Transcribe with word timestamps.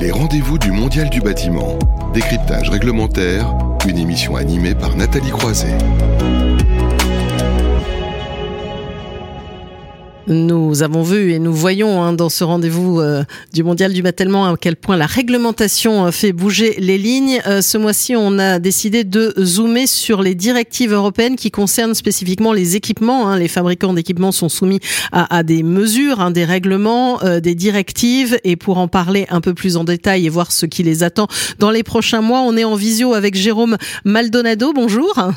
Les 0.00 0.12
rendez-vous 0.12 0.58
du 0.58 0.70
Mondial 0.70 1.10
du 1.10 1.20
bâtiment. 1.20 1.76
Décryptage 2.14 2.70
réglementaire, 2.70 3.52
une 3.88 3.98
émission 3.98 4.36
animée 4.36 4.76
par 4.76 4.94
Nathalie 4.94 5.30
Croiset. 5.30 5.76
Nous 10.28 10.82
avons 10.82 11.02
vu 11.02 11.32
et 11.32 11.38
nous 11.38 11.54
voyons 11.54 12.02
hein, 12.02 12.12
dans 12.12 12.28
ce 12.28 12.44
rendez-vous 12.44 13.00
euh, 13.00 13.24
du 13.54 13.64
Mondial 13.64 13.94
du 13.94 14.02
Bâtiment 14.02 14.44
à 14.44 14.56
quel 14.58 14.76
point 14.76 14.98
la 14.98 15.06
réglementation 15.06 16.04
euh, 16.04 16.10
fait 16.10 16.32
bouger 16.32 16.74
les 16.78 16.98
lignes. 16.98 17.40
Euh, 17.46 17.62
ce 17.62 17.78
mois-ci, 17.78 18.14
on 18.14 18.38
a 18.38 18.58
décidé 18.58 19.04
de 19.04 19.32
zoomer 19.42 19.86
sur 19.86 20.20
les 20.20 20.34
directives 20.34 20.92
européennes 20.92 21.36
qui 21.36 21.50
concernent 21.50 21.94
spécifiquement 21.94 22.52
les 22.52 22.76
équipements. 22.76 23.26
Hein. 23.26 23.38
Les 23.38 23.48
fabricants 23.48 23.94
d'équipements 23.94 24.30
sont 24.30 24.50
soumis 24.50 24.80
à, 25.12 25.34
à 25.34 25.42
des 25.42 25.62
mesures, 25.62 26.20
hein, 26.20 26.30
des 26.30 26.44
règlements, 26.44 27.20
des 27.42 27.54
directives. 27.54 28.38
Et 28.44 28.56
pour 28.56 28.76
en 28.76 28.86
parler 28.86 29.26
un 29.30 29.40
peu 29.40 29.54
plus 29.54 29.78
en 29.78 29.84
détail 29.84 30.26
et 30.26 30.28
voir 30.28 30.52
ce 30.52 30.66
qui 30.66 30.82
les 30.82 31.04
attend 31.04 31.26
dans 31.58 31.70
les 31.70 31.82
prochains 31.82 32.20
mois, 32.20 32.40
on 32.40 32.54
est 32.54 32.64
en 32.64 32.74
visio 32.74 33.14
avec 33.14 33.34
Jérôme 33.34 33.78
Maldonado. 34.04 34.74
Bonjour. 34.74 35.32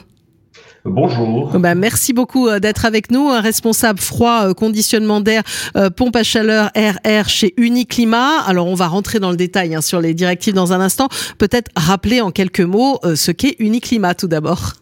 Bonjour. 0.84 1.59
Bah, 1.59 1.76
merci 1.76 2.12
beaucoup 2.12 2.48
euh, 2.48 2.59
d'être 2.59 2.85
avec 2.85 3.12
nous. 3.12 3.30
Un 3.30 3.41
responsable 3.41 3.99
froid, 3.99 4.48
euh, 4.48 4.53
conditionnement 4.53 5.21
d'air, 5.21 5.44
euh, 5.77 5.91
pompe 5.91 6.16
à 6.16 6.23
chaleur, 6.23 6.71
RR 6.76 7.30
chez 7.30 7.54
Uniclimat. 7.57 8.40
Alors, 8.48 8.66
on 8.67 8.73
va 8.73 8.88
rentrer 8.88 9.20
dans 9.20 9.30
le 9.30 9.38
détail 9.38 9.76
hein, 9.76 9.81
sur 9.81 10.02
les 10.02 10.16
directives 10.16 10.55
dans 10.55 10.73
un 10.73 10.81
instant. 10.81 11.07
Peut-être 11.38 11.70
rappeler 11.76 12.21
en 12.21 12.31
quelques 12.31 12.62
mots 12.62 12.99
ce 13.04 13.31
qu'est 13.31 13.55
Uniclimat 13.59 14.16
tout 14.16 14.27
d'abord. 14.27 14.73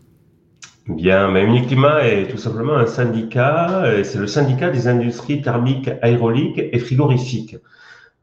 Bien, 0.87 1.29
mais 1.29 1.43
Uniclimat 1.43 2.07
est 2.07 2.27
tout 2.29 2.37
simplement 2.37 2.77
un 2.77 2.87
syndicat. 2.87 3.83
C'est 4.03 4.17
le 4.17 4.27
syndicat 4.27 4.69
des 4.69 4.87
industries 4.87 5.41
thermiques, 5.41 5.89
aéroliques 6.01 6.59
et 6.71 6.79
frigorifiques. 6.79 7.57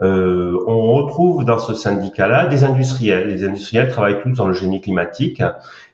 Euh, 0.02 0.58
on 0.66 0.92
retrouve 0.92 1.44
dans 1.44 1.58
ce 1.58 1.72
syndicat-là 1.72 2.46
des 2.46 2.64
industriels. 2.64 3.28
Les 3.28 3.44
industriels 3.44 3.88
travaillent 3.88 4.20
tous 4.22 4.32
dans 4.32 4.46
le 4.46 4.52
génie 4.52 4.80
climatique 4.80 5.42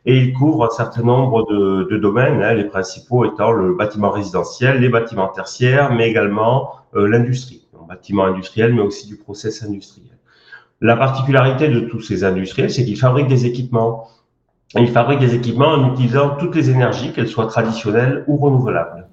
et 0.05 0.17
ils 0.17 0.33
couvrent 0.33 0.64
un 0.64 0.70
certain 0.70 1.03
nombre 1.03 1.47
de, 1.50 1.97
domaines, 1.97 2.42
hein, 2.42 2.55
les 2.55 2.64
principaux 2.64 3.25
étant 3.25 3.53
le 3.53 3.75
bâtiment 3.75 4.11
résidentiel, 4.11 4.81
les 4.81 4.89
bâtiments 4.89 5.28
tertiaires, 5.28 5.92
mais 5.92 6.11
également 6.11 6.72
euh, 6.97 7.06
l'industrie, 7.06 7.62
bâtiment 7.86 8.25
industriel, 8.25 8.75
mais 8.75 8.80
aussi 8.80 9.06
du 9.06 9.17
process 9.17 9.62
industriel. 9.62 10.17
La 10.80 10.97
particularité 10.97 11.69
de 11.69 11.80
tous 11.80 12.00
ces 12.00 12.25
industriels, 12.25 12.70
c'est 12.70 12.84
qu'ils 12.84 12.98
fabriquent 12.98 13.28
des 13.28 13.47
équipements. 13.47 14.08
ils 14.75 14.91
fabriquent 14.91 15.20
des 15.20 15.34
équipements 15.34 15.69
en 15.69 15.92
utilisant 15.92 16.36
toutes 16.36 16.56
les 16.56 16.70
énergies, 16.70 17.12
qu'elles 17.12 17.28
soient 17.28 17.47
traditionnelles 17.47 18.25
ou 18.27 18.36
renouvelables. 18.36 19.08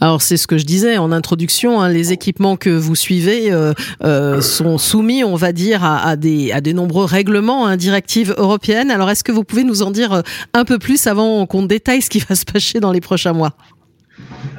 Alors 0.00 0.22
c'est 0.22 0.36
ce 0.36 0.46
que 0.46 0.58
je 0.58 0.64
disais 0.64 0.98
en 0.98 1.12
introduction, 1.12 1.80
hein, 1.80 1.88
les 1.88 2.12
équipements 2.12 2.56
que 2.56 2.70
vous 2.70 2.94
suivez 2.94 3.52
euh, 3.52 3.72
euh, 4.04 4.40
sont 4.40 4.78
soumis, 4.78 5.24
on 5.24 5.34
va 5.34 5.52
dire, 5.52 5.84
à, 5.84 6.16
des, 6.16 6.52
à 6.52 6.60
des 6.60 6.72
nombreux 6.72 7.04
règlements, 7.04 7.66
hein, 7.66 7.76
directives 7.76 8.34
européennes. 8.38 8.90
Alors 8.90 9.10
est-ce 9.10 9.24
que 9.24 9.32
vous 9.32 9.44
pouvez 9.44 9.64
nous 9.64 9.82
en 9.82 9.90
dire 9.90 10.12
euh, 10.12 10.22
un 10.54 10.64
peu 10.64 10.78
plus 10.78 11.06
avant 11.06 11.46
qu'on 11.46 11.64
détaille 11.64 12.02
ce 12.02 12.10
qui 12.10 12.20
va 12.20 12.34
se 12.34 12.44
passer 12.44 12.80
dans 12.80 12.92
les 12.92 13.00
prochains 13.00 13.32
mois? 13.32 13.52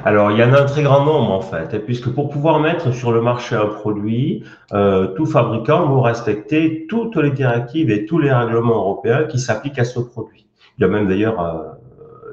Alors, 0.06 0.30
il 0.30 0.38
y 0.38 0.42
en 0.42 0.54
a 0.54 0.62
un 0.62 0.64
très 0.64 0.82
grand 0.82 1.04
nombre 1.04 1.32
en 1.32 1.42
fait, 1.42 1.84
puisque 1.84 2.08
pour 2.08 2.30
pouvoir 2.30 2.60
mettre 2.60 2.94
sur 2.94 3.12
le 3.12 3.20
marché 3.20 3.54
un 3.54 3.66
produit, 3.66 4.42
tout 4.70 5.26
fabricant 5.26 5.86
doit 5.86 6.08
respecter 6.08 6.86
toutes 6.88 7.16
les 7.16 7.30
directives 7.30 7.90
et 7.90 8.06
tous 8.06 8.18
les 8.18 8.32
règlements 8.32 8.76
européens 8.76 9.24
qui 9.24 9.38
s'appliquent 9.38 9.78
à 9.78 9.84
ce 9.84 10.00
produit. 10.00 10.46
Il 10.78 10.82
y 10.82 10.84
a 10.84 10.88
même 10.88 11.06
d'ailleurs 11.06 11.38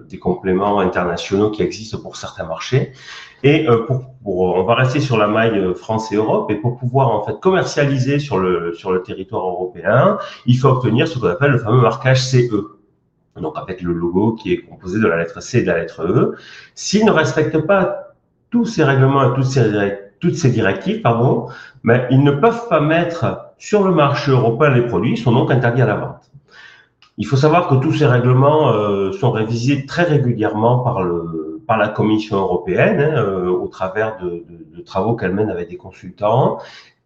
des 0.08 0.20
compléments 0.20 0.80
internationaux 0.80 1.52
qui 1.52 1.62
existent 1.64 2.00
pour 2.00 2.16
certains 2.16 2.46
marchés. 2.46 2.94
Et 3.44 3.68
euh, 3.68 3.86
pour, 3.86 4.06
pour, 4.24 4.40
on 4.56 4.64
va 4.64 4.76
rester 4.76 5.00
sur 5.00 5.18
la 5.18 5.28
maille 5.28 5.58
euh, 5.58 5.74
France 5.74 6.12
et 6.12 6.16
Europe. 6.16 6.50
Et 6.52 6.56
pour 6.56 6.78
pouvoir 6.78 7.12
en 7.12 7.24
fait 7.24 7.40
commercialiser 7.40 8.20
sur 8.20 8.38
le 8.40 8.74
sur 8.74 8.92
le 8.92 9.04
territoire 9.04 9.46
européen, 9.46 10.18
il 10.46 10.58
faut 10.58 10.70
obtenir 10.70 11.08
ce 11.08 11.20
qu'on 11.20 11.28
appelle 11.28 11.52
le 11.52 11.60
fameux 11.60 11.82
marquage 11.82 12.22
CE. 12.24 12.78
Donc 13.40 13.54
avec 13.56 13.82
le 13.82 13.94
logo 13.94 14.34
qui 14.34 14.54
est 14.54 14.62
composé 14.62 15.00
de 15.00 15.08
la 15.08 15.18
lettre 15.18 15.42
C 15.42 15.60
et 15.60 15.62
de 15.62 15.68
la 15.68 15.78
lettre 15.78 16.02
E. 16.04 16.36
S'ils 16.74 17.06
ne 17.06 17.12
respectent 17.12 17.66
pas 17.68 18.16
tous 18.50 18.66
ces 18.66 18.84
règlements 18.84 19.32
et 19.32 19.36
toutes 19.36 19.46
ces 19.46 19.64
toutes 20.20 20.36
ces 20.36 20.50
directives, 20.50 21.02
pardon, 21.02 21.48
mais 21.84 22.08
ils 22.10 22.24
ne 22.24 22.32
peuvent 22.32 22.68
pas 22.70 22.80
mettre 22.80 23.52
sur 23.58 23.84
le 23.88 23.94
marché 23.94 24.32
européen 24.32 24.72
les 24.72 24.82
produits, 24.88 25.12
ils 25.12 25.18
sont 25.18 25.32
donc 25.32 25.52
interdits 25.52 25.82
à 25.82 25.86
la 25.86 25.96
vente. 25.96 26.27
Il 27.18 27.26
faut 27.26 27.36
savoir 27.36 27.68
que 27.68 27.76
tous 27.76 27.94
ces 27.94 28.06
règlements 28.06 28.72
euh, 28.72 29.12
sont 29.12 29.32
révisés 29.32 29.86
très 29.86 30.04
régulièrement 30.04 30.80
par, 30.80 31.04
le, 31.04 31.62
par 31.66 31.78
la 31.78 31.88
Commission 31.88 32.38
européenne 32.38 33.00
hein, 33.02 33.18
euh, 33.18 33.50
au 33.50 33.68
travers 33.68 34.18
de, 34.20 34.46
de, 34.48 34.78
de 34.78 34.82
travaux 34.82 35.16
qu'elle 35.16 35.34
mène 35.34 35.50
avec 35.50 35.70
des 35.70 35.78
consultants. 35.78 36.60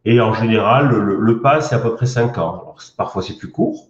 Et 0.03 0.19
en 0.19 0.33
général, 0.33 0.89
le, 0.89 1.15
le 1.15 1.41
pas, 1.41 1.61
c'est 1.61 1.75
à 1.75 1.79
peu 1.79 1.93
près 1.95 2.07
cinq 2.07 2.37
ans. 2.37 2.61
Alors, 2.61 2.77
parfois, 2.97 3.21
c'est 3.21 3.37
plus 3.37 3.51
court, 3.51 3.87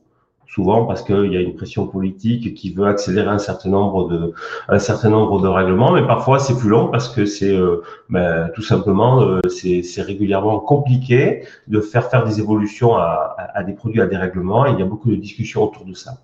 souvent 0.53 0.85
parce 0.85 1.01
qu'il 1.01 1.31
y 1.31 1.37
a 1.37 1.41
une 1.41 1.55
pression 1.55 1.87
politique 1.87 2.53
qui 2.53 2.73
veut 2.73 2.85
accélérer 2.85 3.29
un 3.29 3.37
certain 3.37 3.69
nombre 3.69 4.09
de 4.09 5.47
règlements, 5.47 5.93
mais 5.93 6.05
parfois 6.05 6.39
c'est 6.39 6.57
plus 6.57 6.69
long 6.69 6.89
parce 6.89 7.07
que 7.09 7.25
c'est 7.25 7.55
euh, 7.55 7.81
ben, 8.09 8.49
tout 8.53 8.61
simplement 8.61 9.21
euh, 9.21 9.39
c'est 9.49 10.01
régulièrement 10.01 10.59
compliqué 10.59 11.43
de 11.67 11.79
faire 11.79 12.09
faire 12.09 12.25
des 12.25 12.39
évolutions 12.39 12.95
à, 12.95 13.35
à, 13.53 13.63
des 13.63 13.73
produits 13.73 14.01
à 14.01 14.07
des 14.07 14.17
règlements 14.17 14.65
et 14.65 14.71
il 14.71 14.79
y 14.79 14.81
a 14.81 14.85
beaucoup 14.85 15.09
de 15.09 15.15
discussions 15.15 15.63
autour 15.63 15.85
de 15.85 15.93
ça. 15.93 16.17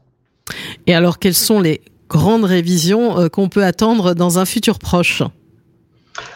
Et 0.87 0.93
alors 0.93 1.19
quelles 1.19 1.33
sont 1.33 1.61
les 1.61 1.81
grandes 2.09 2.43
révisions 2.43 3.17
euh, 3.19 3.29
qu'on 3.29 3.47
peut 3.47 3.63
attendre 3.63 4.13
dans 4.13 4.39
un 4.39 4.45
futur 4.45 4.77
proche? 4.77 5.23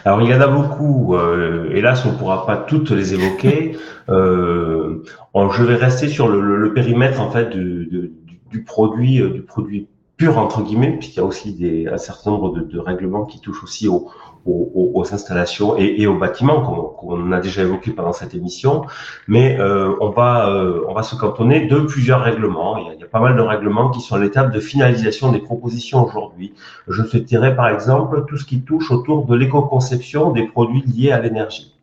Alors 0.04 0.22
il 0.22 0.30
y 0.30 0.34
en 0.34 0.40
a 0.40 0.46
beaucoup, 0.46 1.14
euh, 1.14 1.70
hélas 1.72 2.04
on 2.04 2.12
ne 2.12 2.16
pourra 2.16 2.46
pas 2.46 2.56
toutes 2.56 2.90
les 2.90 3.14
évoquer. 3.14 3.76
Euh, 4.08 5.04
je 5.52 5.62
vais 5.62 5.76
rester 5.76 6.08
sur 6.08 6.26
le, 6.26 6.40
le, 6.40 6.74
périmètre 6.74 7.20
en 7.20 7.30
fait 7.30 7.50
du, 7.50 7.86
du, 7.86 8.12
du 8.50 8.64
produit, 8.64 9.22
euh, 9.22 9.30
du 9.30 9.42
produit 9.42 9.86
pur 10.16 10.38
entre 10.38 10.62
guillemets, 10.62 10.96
puisqu'il 10.98 11.18
y 11.18 11.20
a 11.20 11.24
aussi 11.24 11.54
des, 11.54 11.86
un 11.86 11.98
certain 11.98 12.32
nombre 12.32 12.52
de, 12.52 12.62
de 12.62 12.78
règlements 12.80 13.24
qui 13.24 13.40
touchent 13.40 13.62
aussi 13.62 13.86
aux, 13.86 14.10
aux, 14.46 14.90
aux 14.94 15.14
installations 15.14 15.76
et, 15.78 16.00
et, 16.00 16.06
aux 16.06 16.18
bâtiments, 16.18 16.60
qu'on 16.62 17.32
a 17.32 17.40
déjà 17.40 17.62
évoqué 17.62 17.90
pendant 17.92 18.12
cette 18.12 18.34
émission. 18.34 18.84
Mais 19.28 19.58
euh, 19.58 19.94
on 20.00 20.10
va 20.10 20.48
euh, 20.48 20.84
on 20.88 20.94
va 20.94 21.02
se 21.02 21.14
cantonner 21.16 21.66
de 21.66 21.80
plusieurs 21.80 22.20
règlements. 22.22 22.76
Il 22.78 22.86
y 22.86 22.90
a, 22.90 22.94
il 22.94 23.00
y 23.00 23.04
a 23.04 23.06
pas 23.06 23.20
mal 23.20 23.36
de 23.36 23.42
règlements 23.42 23.90
qui 23.90 24.00
sont 24.00 24.16
à 24.16 24.18
l'étape 24.18 24.52
de 24.52 24.60
finalisation 24.60 25.32
des 25.32 25.38
propositions 25.38 26.04
aujourd'hui. 26.04 26.54
Je 26.88 27.02
souhaiterais 27.02 27.54
par 27.54 27.68
exemple 27.68 28.24
tout 28.26 28.36
ce 28.36 28.44
qui 28.44 28.62
touche 28.62 28.90
autour 28.90 29.26
de 29.26 29.34
l'éco-conception 29.36 30.30
des 30.30 30.46
produits 30.46 30.82
liés 30.82 31.12
à 31.12 31.20
l'énergie. 31.20 31.74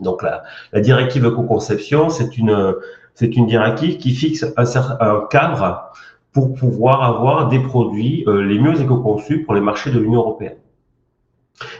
Donc 0.00 0.22
la, 0.22 0.42
la 0.72 0.80
directive 0.80 1.24
éco-conception, 1.24 2.10
c'est 2.10 2.36
une 2.36 2.74
c'est 3.14 3.36
une 3.36 3.46
directive 3.46 3.96
qui 3.98 4.12
fixe 4.14 4.44
un, 4.56 4.64
un 5.00 5.26
cadre 5.30 5.92
pour 6.32 6.52
pouvoir 6.54 7.04
avoir 7.04 7.48
des 7.48 7.60
produits 7.60 8.24
euh, 8.26 8.42
les 8.42 8.58
mieux 8.58 8.80
éco-conçus 8.80 9.44
pour 9.44 9.54
les 9.54 9.60
marchés 9.60 9.92
de 9.92 10.00
l'Union 10.00 10.20
européenne. 10.20 10.56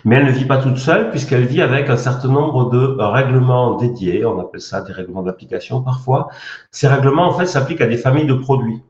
Mais 0.05 0.17
elle 0.17 0.27
ne 0.27 0.31
vit 0.31 0.45
pas 0.45 0.59
toute 0.59 0.79
seule 0.79 1.11
puisqu'elle 1.11 1.47
vit 1.47 1.63
avec 1.63 1.89
un 1.91 1.97
certain 1.97 2.29
nombre 2.29 2.71
de 2.71 2.97
règlements 2.99 3.77
dédiés, 3.77 4.25
on 4.25 4.41
appelle 4.41 4.61
ça 4.61 4.81
des 4.83 4.93
règlements 4.93 5.23
d'application 5.23 5.83
parfois. 5.83 6.29
Ces 6.71 6.87
règlements, 6.89 7.27
en 7.27 7.33
fait, 7.33 7.47
s'appliquent 7.47 7.81
à 7.81 7.87
des 7.87 7.97
familles 7.97 8.27
de 8.27 8.35
produits. 8.35 8.83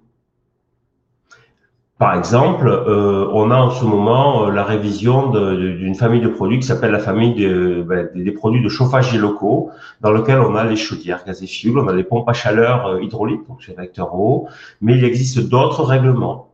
Par 1.99 2.17
exemple, 2.17 2.67
euh, 2.67 3.28
on 3.33 3.53
a 3.53 3.56
en 3.56 3.71
ce 3.71 3.84
moment 3.84 4.47
euh, 4.47 4.50
la 4.50 4.65
révision 4.65 5.31
d'une 5.31 5.94
famille 5.94 6.21
de 6.21 6.28
produits 6.28 6.59
qui 6.59 6.67
s'appelle 6.67 6.91
la 6.91 6.99
famille 6.99 7.34
de, 7.34 7.83
ben, 7.83 8.11
des 8.15 8.33
produits 8.33 8.62
de 8.62 8.69
chauffage 8.69 9.17
locaux, 9.17 9.71
dans 10.00 10.11
lequel 10.11 10.41
on 10.41 10.56
a 10.56 10.65
les 10.65 10.75
chaudières 10.75 11.25
gaz 11.25 11.43
et 11.43 11.47
fioul, 11.47 11.78
on 11.78 11.87
a 11.87 11.93
les 11.93 12.03
pompes 12.03 12.28
à 12.28 12.33
chaleur 12.33 12.87
euh, 12.87 13.00
hydrauliques, 13.00 13.47
donc 13.49 13.62
c'est 13.62 13.77
réacteurs 13.77 14.12
eau, 14.15 14.49
mais 14.81 14.99
il 14.99 15.05
existe 15.05 15.39
d'autres 15.49 15.84
règlements. 15.84 16.54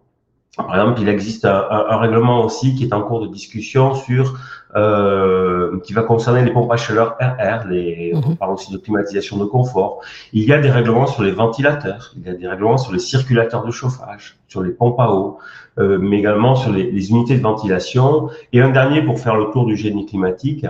Par 0.57 0.75
exemple, 0.75 1.01
il 1.01 1.09
existe 1.09 1.45
un, 1.45 1.67
un, 1.71 1.97
règlement 1.97 2.45
aussi 2.45 2.75
qui 2.75 2.85
est 2.85 2.93
en 2.93 3.03
cours 3.03 3.21
de 3.21 3.29
discussion 3.29 3.95
sur 3.95 4.37
euh, 4.77 5.79
qui 5.85 5.93
va 5.93 6.03
concerner 6.03 6.45
les 6.45 6.53
pompes 6.53 6.71
à 6.71 6.77
chaleur 6.77 7.17
RR, 7.21 7.67
les, 7.69 8.13
on 8.15 8.31
mhm. 8.31 8.37
parle 8.37 8.53
aussi 8.53 8.73
de 8.73 8.79
climatisation 8.79 9.37
de 9.37 9.45
confort. 9.45 10.01
Il 10.33 10.45
y 10.45 10.53
a 10.53 10.59
des 10.59 10.71
règlements 10.71 11.07
sur 11.07 11.23
les 11.23 11.31
ventilateurs, 11.31 12.13
il 12.17 12.27
y 12.27 12.31
a 12.31 12.35
des 12.35 12.47
règlements 12.47 12.79
sur 12.79 12.93
les 12.93 12.99
circulateurs 12.99 13.65
de 13.65 13.71
chauffage, 13.71 14.39
sur 14.49 14.63
les 14.63 14.71
pompes 14.71 15.01
à 15.01 15.13
eau, 15.13 15.39
euh, 15.79 15.99
mais 15.99 16.19
également 16.19 16.55
sur 16.57 16.73
les, 16.73 16.91
les, 16.91 17.11
unités 17.11 17.37
de 17.37 17.43
ventilation. 17.43 18.29
Et 18.53 18.61
un 18.61 18.71
dernier 18.71 19.03
pour 19.03 19.19
faire 19.19 19.37
le 19.37 19.51
tour 19.53 19.67
du 19.67 19.77
génie 19.77 20.07
climatique, 20.07 20.67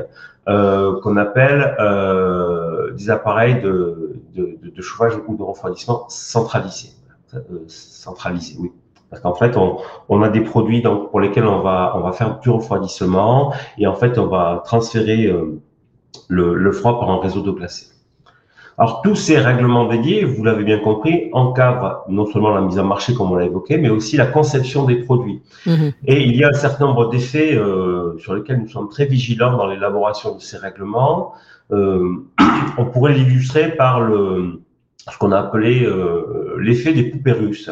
euh, 0.48 1.00
qu'on 1.00 1.16
appelle 1.16 1.76
euh, 1.78 2.92
des 2.92 3.10
appareils 3.10 3.60
de, 3.60 4.20
de, 4.34 4.58
de, 4.62 4.70
de, 4.70 4.82
chauffage 4.82 5.12
ou 5.26 5.36
de 5.36 5.42
refroidissement 5.42 6.06
centralisés. 6.08 6.92
Euh, 7.34 7.40
centralisés, 7.68 8.56
oui. 8.58 8.72
Parce 9.10 9.22
qu'en 9.22 9.34
fait, 9.34 9.56
on, 9.56 9.78
on, 10.08 10.22
a 10.22 10.28
des 10.28 10.40
produits 10.40 10.82
donc, 10.82 11.10
pour 11.10 11.20
lesquels 11.20 11.46
on 11.46 11.60
va, 11.60 11.92
on 11.96 12.00
va 12.00 12.12
faire 12.12 12.38
du 12.38 12.48
refroidissement 12.48 13.52
et 13.76 13.86
en 13.86 13.94
fait, 13.94 14.18
on 14.18 14.26
va 14.26 14.62
transférer 14.64 15.26
euh, 15.26 15.60
le, 16.28 16.54
le, 16.54 16.72
froid 16.72 17.00
par 17.00 17.10
un 17.10 17.18
réseau 17.18 17.42
de 17.42 17.50
glacé. 17.50 17.86
Alors, 18.78 19.02
tous 19.02 19.16
ces 19.16 19.36
règlements 19.36 19.88
dédiés, 19.88 20.24
vous 20.24 20.42
l'avez 20.44 20.64
bien 20.64 20.78
compris, 20.78 21.28
encadrent 21.32 22.04
non 22.08 22.24
seulement 22.24 22.50
la 22.50 22.62
mise 22.62 22.78
en 22.78 22.84
marché, 22.84 23.12
comme 23.12 23.32
on 23.32 23.34
l'a 23.34 23.44
évoqué, 23.44 23.76
mais 23.76 23.90
aussi 23.90 24.16
la 24.16 24.26
conception 24.26 24.84
des 24.84 24.96
produits. 24.96 25.42
Mmh. 25.66 25.88
Et 26.06 26.22
il 26.22 26.36
y 26.36 26.44
a 26.44 26.48
un 26.48 26.54
certain 26.54 26.86
nombre 26.86 27.10
d'effets 27.10 27.56
euh, 27.56 28.16
sur 28.18 28.34
lesquels 28.34 28.60
nous 28.60 28.68
sommes 28.68 28.88
très 28.88 29.06
vigilants 29.06 29.56
dans 29.56 29.66
l'élaboration 29.66 30.36
de 30.36 30.40
ces 30.40 30.56
règlements. 30.56 31.32
Euh, 31.72 32.24
on 32.78 32.86
pourrait 32.86 33.12
l'illustrer 33.12 33.72
par 33.72 34.00
le, 34.00 34.62
ce 35.10 35.18
qu'on 35.18 35.32
a 35.32 35.40
appelé 35.40 35.86
l'effet 36.58 36.92
des 36.92 37.02
poupées 37.02 37.32
russes. 37.32 37.70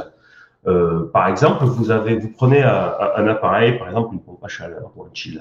Euh, 0.69 1.11
par 1.13 1.29
exemple, 1.29 1.65
vous 1.65 1.91
avez, 1.91 2.17
vous 2.17 2.29
prenez 2.29 2.63
un, 2.63 2.93
un, 3.17 3.27
appareil, 3.27 3.79
par 3.79 3.89
exemple 3.89 4.13
une 4.13 4.21
pompe 4.21 4.45
à 4.45 4.49
chaleur 4.49 4.93
ou 4.97 5.03
un 5.03 5.09
chiller. 5.15 5.41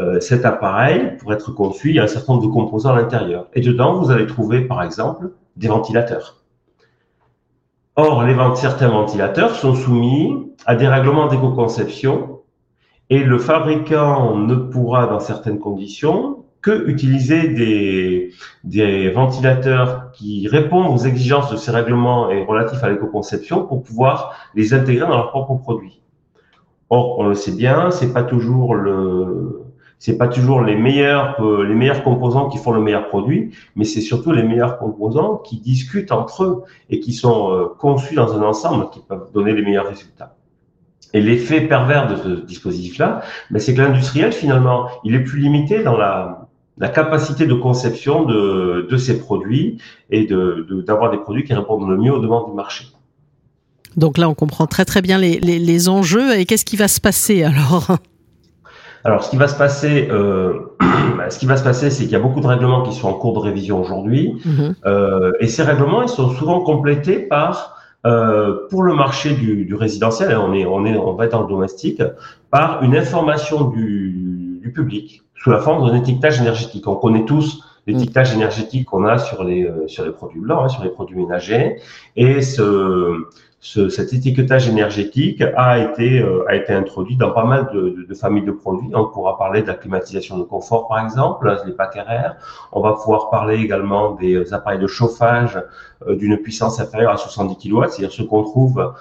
Euh, 0.00 0.18
cet 0.18 0.44
appareil, 0.44 1.16
pour 1.18 1.32
être 1.32 1.52
conçu, 1.52 1.90
il 1.90 1.96
y 1.96 2.00
a 2.00 2.04
un 2.04 2.08
certain 2.08 2.32
nombre 2.34 2.46
de 2.46 2.52
composants 2.52 2.92
à 2.92 2.96
l'intérieur. 2.96 3.46
Et 3.54 3.60
dedans, 3.60 3.94
vous 3.94 4.10
allez 4.10 4.26
trouver, 4.26 4.62
par 4.62 4.82
exemple, 4.82 5.30
des 5.56 5.68
ventilateurs. 5.68 6.42
Or, 7.94 8.24
les 8.24 8.36
certains 8.56 8.88
ventilateurs 8.88 9.54
sont 9.54 9.74
soumis 9.74 10.52
à 10.66 10.74
des 10.74 10.88
règlements 10.88 11.28
d'éco-conception 11.28 12.40
et 13.10 13.24
le 13.24 13.38
fabricant 13.38 14.36
ne 14.36 14.54
pourra, 14.54 15.06
dans 15.06 15.20
certaines 15.20 15.58
conditions, 15.58 16.37
que 16.60 16.88
utiliser 16.88 17.48
des, 17.48 18.32
des 18.64 19.10
ventilateurs 19.10 20.10
qui 20.12 20.48
répondent 20.48 20.92
aux 20.92 21.04
exigences 21.04 21.50
de 21.50 21.56
ces 21.56 21.70
règlements 21.70 22.30
et 22.30 22.44
relatifs 22.44 22.82
à 22.82 22.90
l'éco-conception 22.90 23.64
pour 23.66 23.82
pouvoir 23.82 24.34
les 24.54 24.74
intégrer 24.74 25.06
dans 25.06 25.16
leurs 25.16 25.30
propres 25.30 25.54
produits. 25.54 26.00
Or, 26.90 27.18
on 27.18 27.28
le 27.28 27.34
sait 27.34 27.52
bien, 27.52 27.90
c'est 27.90 28.12
pas 28.12 28.22
toujours 28.22 28.74
le, 28.74 29.62
c'est 29.98 30.16
pas 30.16 30.28
toujours 30.28 30.62
les 30.62 30.76
meilleurs, 30.76 31.40
euh, 31.44 31.64
les 31.64 31.74
meilleurs 31.74 32.02
composants 32.02 32.48
qui 32.48 32.58
font 32.58 32.72
le 32.72 32.80
meilleur 32.80 33.08
produit, 33.08 33.54
mais 33.76 33.84
c'est 33.84 34.00
surtout 34.00 34.32
les 34.32 34.42
meilleurs 34.42 34.78
composants 34.78 35.36
qui 35.36 35.60
discutent 35.60 36.12
entre 36.12 36.44
eux 36.44 36.64
et 36.88 37.00
qui 37.00 37.12
sont 37.12 37.52
euh, 37.52 37.66
conçus 37.78 38.14
dans 38.14 38.36
un 38.36 38.42
ensemble 38.42 38.90
qui 38.90 39.00
peuvent 39.00 39.30
donner 39.32 39.52
les 39.52 39.62
meilleurs 39.62 39.86
résultats. 39.86 40.36
Et 41.14 41.20
l'effet 41.20 41.62
pervers 41.62 42.06
de 42.08 42.16
ce 42.16 42.28
dispositif-là, 42.44 43.22
ben, 43.50 43.58
c'est 43.58 43.74
que 43.74 43.80
l'industriel, 43.80 44.32
finalement, 44.32 44.88
il 45.04 45.14
est 45.14 45.24
plus 45.24 45.40
limité 45.40 45.82
dans 45.82 45.96
la, 45.96 46.47
la 46.80 46.88
capacité 46.88 47.46
de 47.46 47.54
conception 47.54 48.24
de, 48.24 48.86
de 48.88 48.96
ces 48.96 49.18
produits 49.18 49.78
et 50.10 50.26
d'avoir 50.26 50.56
de, 50.56 50.82
d'avoir 50.82 51.10
des 51.10 51.18
produits 51.18 51.44
qui 51.44 51.54
répondent 51.54 51.88
le 51.88 51.96
mieux 51.96 52.12
aux 52.12 52.20
demandes 52.20 52.50
du 52.50 52.56
marché. 52.56 52.86
Donc 53.96 54.18
là, 54.18 54.28
on 54.28 54.34
comprend 54.34 54.66
très 54.66 54.84
très 54.84 55.02
bien 55.02 55.18
les, 55.18 55.40
les, 55.40 55.58
les 55.58 55.88
enjeux. 55.88 56.38
Et 56.38 56.44
qu'est-ce 56.44 56.64
qui 56.64 56.76
va 56.76 56.88
se 56.88 57.00
passer 57.00 57.42
alors? 57.42 57.98
Alors, 59.04 59.24
ce 59.24 59.30
qui 59.30 59.36
va 59.36 59.48
se 59.48 59.56
passer, 59.56 60.08
euh, 60.10 60.52
ce 61.30 61.38
qui 61.38 61.46
va 61.46 61.56
se 61.56 61.64
passer, 61.64 61.90
c'est 61.90 62.04
qu'il 62.04 62.12
y 62.12 62.16
a 62.16 62.20
beaucoup 62.20 62.40
de 62.40 62.46
règlements 62.46 62.82
qui 62.82 62.94
sont 62.94 63.08
en 63.08 63.14
cours 63.14 63.32
de 63.34 63.38
révision 63.38 63.80
aujourd'hui, 63.80 64.34
mm-hmm. 64.44 64.74
euh, 64.86 65.32
et 65.40 65.46
ces 65.46 65.62
règlements, 65.62 66.02
ils 66.02 66.08
sont 66.08 66.30
souvent 66.30 66.60
complétés 66.60 67.18
par, 67.18 67.76
euh, 68.06 68.66
pour 68.70 68.82
le 68.82 68.94
marché 68.94 69.34
du, 69.34 69.64
du 69.64 69.74
résidentiel, 69.74 70.32
hein, 70.32 70.44
on 70.44 70.52
est, 70.52 70.66
on 70.66 70.84
est, 70.84 70.96
on 70.96 71.14
va 71.14 71.26
être 71.26 71.32
dans 71.32 71.42
le 71.42 71.48
domestique, 71.48 72.02
par 72.50 72.82
une 72.82 72.96
information 72.96 73.64
du, 73.64 74.60
du 74.62 74.72
public 74.72 75.22
sous 75.38 75.50
la 75.50 75.58
forme 75.58 75.88
d'un 75.88 75.96
étiquetage 75.96 76.40
énergétique. 76.40 76.86
On 76.86 76.96
connaît 76.96 77.24
tous 77.24 77.62
l'étiquetage 77.86 78.34
énergétique 78.34 78.86
qu'on 78.86 79.04
a 79.06 79.18
sur 79.18 79.44
les 79.44 79.64
euh, 79.64 79.88
sur 79.88 80.04
les 80.04 80.12
produits 80.12 80.40
blancs, 80.40 80.62
hein, 80.64 80.68
sur 80.68 80.84
les 80.84 80.90
produits 80.90 81.16
ménagers, 81.16 81.80
et 82.16 82.42
ce, 82.42 83.24
ce, 83.60 83.88
cet 83.88 84.12
étiquetage 84.12 84.68
énergétique 84.68 85.42
a 85.56 85.78
été 85.78 86.20
euh, 86.20 86.44
a 86.48 86.54
été 86.54 86.72
introduit 86.74 87.16
dans 87.16 87.30
pas 87.30 87.44
mal 87.44 87.70
de, 87.72 87.80
de, 87.90 88.02
de, 88.02 88.14
familles 88.14 88.44
de 88.44 88.52
produits. 88.52 88.90
On 88.94 89.06
pourra 89.06 89.38
parler 89.38 89.62
de 89.62 89.68
la 89.68 89.74
climatisation 89.74 90.36
de 90.38 90.44
confort, 90.44 90.86
par 90.86 91.02
exemple, 91.02 91.56
les 91.64 91.72
packs 91.72 91.94
RR. 91.94 92.34
On 92.72 92.82
va 92.82 92.92
pouvoir 92.92 93.30
parler 93.30 93.56
également 93.56 94.12
des 94.12 94.34
euh, 94.34 94.54
appareils 94.54 94.80
de 94.80 94.86
chauffage 94.86 95.58
d'une 96.06 96.36
puissance 96.36 96.78
inférieure 96.78 97.12
à 97.12 97.16
70 97.16 97.56
kW, 97.56 97.84
c'est-à-dire 97.88 98.12
ce 98.12 98.22
qu'on 98.22 98.44
trouve 98.44 98.92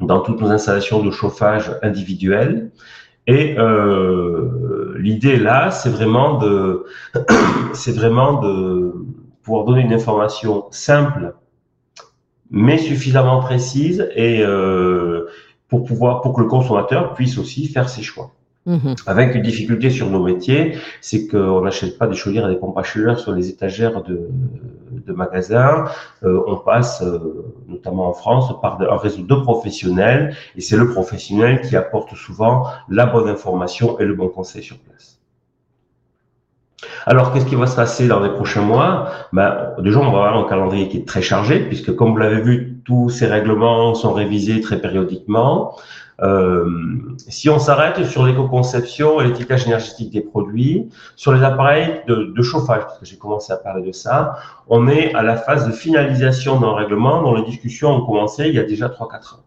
dans 0.00 0.20
toutes 0.20 0.40
nos 0.40 0.50
installations 0.50 1.02
de 1.02 1.10
chauffage 1.10 1.70
individuelles. 1.82 2.70
Et 3.26 3.56
euh, 3.58 4.96
l'idée 4.98 5.36
là, 5.36 5.70
c'est 5.70 5.90
vraiment 5.90 6.38
de, 6.38 6.84
c'est 7.74 7.92
vraiment 7.92 8.40
de 8.40 8.92
pouvoir 9.42 9.64
donner 9.64 9.82
une 9.82 9.92
information 9.92 10.66
simple, 10.70 11.34
mais 12.50 12.78
suffisamment 12.78 13.40
précise 13.40 14.08
et 14.14 14.42
euh, 14.42 15.26
pour 15.68 15.84
pouvoir, 15.84 16.20
pour 16.20 16.34
que 16.34 16.40
le 16.40 16.48
consommateur 16.48 17.14
puisse 17.14 17.38
aussi 17.38 17.68
faire 17.68 17.88
ses 17.88 18.02
choix. 18.02 18.32
Mhm. 18.66 18.94
Avec 19.06 19.34
une 19.34 19.42
difficulté 19.42 19.88
sur 19.88 20.10
nos 20.10 20.22
métiers, 20.22 20.76
c'est 21.00 21.26
qu'on 21.26 21.62
n'achète 21.62 21.96
pas 21.96 22.06
des 22.06 22.14
chaudières 22.14 22.46
et 22.46 22.54
des 22.54 22.60
pompes 22.60 22.76
à 22.76 22.82
chaleur 22.82 23.18
sur 23.18 23.32
les 23.32 23.48
étagères 23.48 24.02
de, 24.02 24.28
magasins. 25.12 25.86
Euh, 26.22 26.40
on 26.46 26.56
passe, 26.56 27.02
euh, 27.02 27.18
notamment 27.68 28.08
en 28.08 28.12
France, 28.12 28.52
par 28.60 28.80
un 28.80 28.96
réseau 28.96 29.22
de 29.22 29.34
professionnels 29.34 30.36
et 30.56 30.60
c'est 30.60 30.76
le 30.76 30.88
professionnel 30.88 31.62
qui 31.62 31.74
apporte 31.74 32.14
souvent 32.14 32.66
la 32.88 33.06
bonne 33.06 33.28
information 33.28 33.98
et 33.98 34.04
le 34.04 34.14
bon 34.14 34.28
conseil 34.28 34.62
sur 34.62 34.78
place. 34.78 35.18
Alors, 37.06 37.32
qu'est-ce 37.32 37.46
qui 37.46 37.56
va 37.56 37.66
se 37.66 37.76
passer 37.76 38.08
dans 38.08 38.20
les 38.20 38.30
prochains 38.30 38.62
mois? 38.62 39.10
Ben, 39.32 39.74
Déjà, 39.78 39.98
on 39.98 40.12
va 40.12 40.26
avoir 40.26 40.36
un 40.36 40.48
calendrier 40.48 40.88
qui 40.88 40.98
est 40.98 41.08
très 41.08 41.22
chargé, 41.22 41.60
puisque 41.60 41.94
comme 41.94 42.12
vous 42.12 42.18
l'avez 42.18 42.40
vu, 42.40 42.80
tous 42.84 43.10
ces 43.10 43.26
règlements 43.26 43.94
sont 43.94 44.12
révisés 44.12 44.60
très 44.60 44.80
périodiquement. 44.80 45.76
Euh, 46.22 46.66
si 47.28 47.48
on 47.48 47.58
s'arrête 47.58 48.04
sur 48.04 48.26
l'éco-conception 48.26 49.20
et 49.20 49.24
l'étiquetage 49.28 49.66
énergétique 49.66 50.12
des 50.12 50.20
produits, 50.20 50.90
sur 51.16 51.32
les 51.32 51.42
appareils 51.42 52.02
de, 52.06 52.32
de 52.36 52.42
chauffage, 52.42 52.82
parce 52.82 52.98
que 52.98 53.06
j'ai 53.06 53.16
commencé 53.16 53.52
à 53.52 53.56
parler 53.56 53.86
de 53.86 53.92
ça, 53.92 54.36
on 54.68 54.86
est 54.88 55.14
à 55.14 55.22
la 55.22 55.36
phase 55.36 55.66
de 55.66 55.72
finalisation 55.72 56.60
d'un 56.60 56.74
règlement 56.74 57.22
dont 57.22 57.34
les 57.34 57.44
discussions 57.44 57.90
ont 57.90 58.04
commencé 58.04 58.48
il 58.48 58.54
y 58.54 58.58
a 58.58 58.64
déjà 58.64 58.88
3-4 58.88 59.36
ans. 59.36 59.44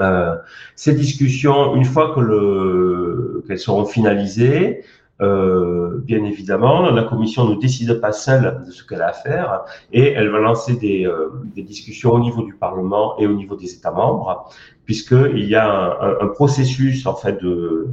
Euh, 0.00 0.36
ces 0.76 0.94
discussions, 0.94 1.74
une 1.74 1.84
fois 1.84 2.14
que 2.14 2.20
le 2.20 3.44
qu'elles 3.46 3.58
seront 3.58 3.86
finalisées, 3.86 4.84
euh, 5.20 5.98
bien 6.04 6.24
évidemment, 6.24 6.90
la 6.90 7.02
Commission 7.02 7.48
ne 7.48 7.56
décide 7.56 8.00
pas 8.00 8.12
seule 8.12 8.62
de 8.64 8.70
ce 8.70 8.84
qu'elle 8.84 9.02
a 9.02 9.08
à 9.08 9.12
faire 9.12 9.64
et 9.92 10.12
elle 10.12 10.28
va 10.28 10.38
lancer 10.38 10.76
des, 10.76 11.06
euh, 11.06 11.30
des, 11.54 11.62
discussions 11.62 12.12
au 12.12 12.20
niveau 12.20 12.42
du 12.42 12.54
Parlement 12.54 13.18
et 13.18 13.26
au 13.26 13.32
niveau 13.32 13.56
des 13.56 13.74
États 13.74 13.90
membres, 13.90 14.48
puisqu'il 14.84 15.44
y 15.44 15.56
a 15.56 15.68
un, 15.68 16.20
un, 16.20 16.28
processus 16.28 17.04
en 17.06 17.14
fait 17.14 17.42
de, 17.42 17.88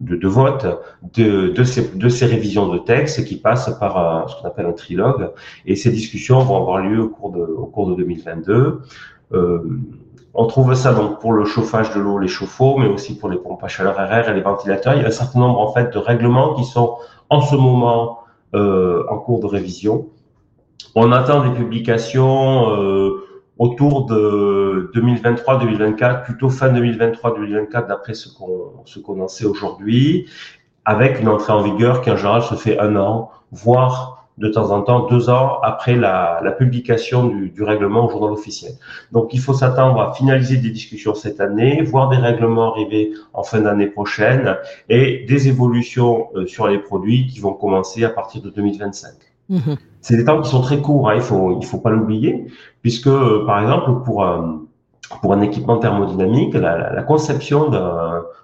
de, 0.00 0.16
de 0.16 0.28
vote 0.28 0.66
de, 1.14 1.48
de, 1.48 1.64
ces, 1.64 1.96
de 1.96 2.08
ces 2.08 2.26
révisions 2.26 2.68
de 2.72 2.78
texte 2.78 3.24
qui 3.24 3.36
passe 3.36 3.76
par 3.80 4.28
ce 4.30 4.36
qu'on 4.36 4.46
appelle 4.46 4.66
un 4.66 4.72
trilogue. 4.72 5.30
Et 5.66 5.74
ces 5.74 5.90
discussions 5.90 6.38
vont 6.40 6.56
avoir 6.56 6.78
lieu 6.78 7.02
au 7.02 7.08
cours 7.08 7.32
de, 7.32 7.40
au 7.40 7.66
cours 7.66 7.90
de 7.90 7.96
2022. 7.96 8.80
Euh, 9.32 9.58
on 10.34 10.46
trouve 10.46 10.74
ça 10.74 10.92
donc 10.92 11.20
pour 11.20 11.32
le 11.32 11.44
chauffage 11.44 11.94
de 11.94 12.00
l'eau, 12.00 12.18
les 12.18 12.28
chauffe-eau, 12.28 12.76
mais 12.76 12.88
aussi 12.88 13.16
pour 13.16 13.28
les 13.28 13.36
pompes 13.36 13.62
à 13.62 13.68
chaleur 13.68 13.96
RR 13.96 14.28
et 14.28 14.34
les 14.34 14.40
ventilateurs. 14.40 14.94
Il 14.94 15.02
y 15.02 15.04
a 15.04 15.08
un 15.08 15.12
certain 15.12 15.38
nombre 15.38 15.60
en 15.60 15.72
fait 15.72 15.92
de 15.92 15.98
règlements 15.98 16.54
qui 16.54 16.64
sont 16.64 16.96
en 17.30 17.40
ce 17.40 17.54
moment 17.54 18.18
euh, 18.54 19.04
en 19.08 19.18
cours 19.18 19.40
de 19.40 19.46
révision. 19.46 20.08
On 20.96 21.12
attend 21.12 21.44
des 21.44 21.50
publications 21.50 22.70
euh, 22.70 23.24
autour 23.58 24.06
de 24.06 24.90
2023-2024, 24.94 26.24
plutôt 26.24 26.50
fin 26.50 26.72
2023-2024 26.72 27.86
d'après 27.86 28.14
ce 28.14 28.28
qu'on 28.28 28.82
ce 28.84 28.98
qu'on 28.98 29.20
en 29.20 29.28
sait 29.28 29.46
aujourd'hui, 29.46 30.26
avec 30.84 31.20
une 31.20 31.28
entrée 31.28 31.52
en 31.52 31.62
vigueur 31.62 32.00
qui 32.00 32.10
en 32.10 32.16
général 32.16 32.42
se 32.42 32.56
fait 32.56 32.78
un 32.80 32.96
an, 32.96 33.30
voire 33.52 34.13
de 34.38 34.48
temps 34.48 34.70
en 34.70 34.82
temps, 34.82 35.06
deux 35.06 35.30
ans 35.30 35.58
après 35.62 35.94
la, 35.94 36.40
la 36.42 36.50
publication 36.50 37.26
du, 37.26 37.50
du, 37.50 37.62
règlement 37.62 38.06
au 38.06 38.10
journal 38.10 38.32
officiel. 38.32 38.72
Donc, 39.12 39.32
il 39.32 39.40
faut 39.40 39.54
s'attendre 39.54 40.00
à 40.00 40.12
finaliser 40.12 40.56
des 40.56 40.70
discussions 40.70 41.14
cette 41.14 41.40
année, 41.40 41.82
voir 41.82 42.08
des 42.08 42.16
règlements 42.16 42.72
arriver 42.72 43.12
en 43.32 43.44
fin 43.44 43.60
d'année 43.60 43.86
prochaine 43.86 44.56
et 44.88 45.24
des 45.28 45.48
évolutions 45.48 46.28
euh, 46.34 46.46
sur 46.46 46.66
les 46.66 46.78
produits 46.78 47.26
qui 47.28 47.38
vont 47.40 47.52
commencer 47.52 48.04
à 48.04 48.10
partir 48.10 48.42
de 48.42 48.50
2025. 48.50 49.12
Mmh. 49.50 49.58
C'est 50.00 50.16
des 50.16 50.24
temps 50.24 50.40
qui 50.40 50.50
sont 50.50 50.62
très 50.62 50.80
courts, 50.80 51.10
hein, 51.10 51.14
il 51.16 51.20
faut 51.20 51.58
il 51.60 51.66
faut 51.66 51.78
pas 51.78 51.90
l'oublier, 51.90 52.46
puisque 52.80 53.08
euh, 53.08 53.44
par 53.46 53.60
exemple 53.60 54.02
pour 54.04 54.24
un 54.24 54.62
pour 55.20 55.32
un 55.32 55.42
équipement 55.42 55.78
thermodynamique, 55.78 56.54
la, 56.54 56.92
la 56.92 57.02
conception 57.02 57.70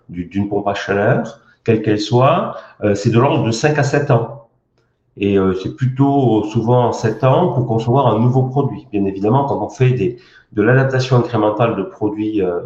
d'une 0.09 0.49
pompe 0.49 0.69
à 0.69 0.75
chaleur, 0.75 1.41
quelle 1.65 1.83
qu'elle 1.83 2.01
soit, 2.01 2.57
euh, 2.83 2.95
c'est 2.95 3.11
de 3.11 3.19
l'ordre 3.19 3.45
de 3.45 3.51
5 3.51 3.79
à 3.79 3.83
7 3.83 4.11
ans. 4.11 4.40
Et 5.23 5.39
euh, 5.39 5.53
c'est 5.62 5.77
plutôt 5.77 6.45
souvent 6.45 6.93
sept 6.93 7.23
ans 7.25 7.53
pour 7.53 7.67
concevoir 7.67 8.07
un 8.07 8.19
nouveau 8.19 8.45
produit. 8.45 8.87
Bien 8.91 9.05
évidemment, 9.05 9.45
quand 9.45 9.62
on 9.62 9.69
fait 9.69 9.91
des, 9.91 10.17
de 10.53 10.62
l'adaptation 10.62 11.17
incrémentale 11.17 11.77
de 11.77 11.83
produits, 11.83 12.41
euh, 12.41 12.61